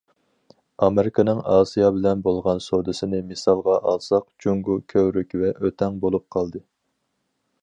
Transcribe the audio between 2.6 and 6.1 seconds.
سودىسىنى مىسالغا ئالساق، جۇڭگو كۆۋرۈك ۋە ئۆتەڭ